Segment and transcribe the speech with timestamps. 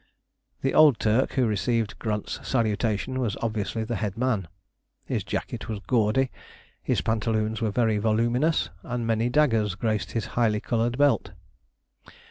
[0.63, 4.47] The old Turk, who received Grunt's salutation, was obviously the headman.
[5.05, 6.31] His jacket was gaudy,
[6.81, 11.33] his pantaloons were very voluminous, and many daggers graced his highly coloured belt.